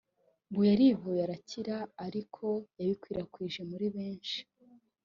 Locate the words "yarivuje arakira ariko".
0.69-2.45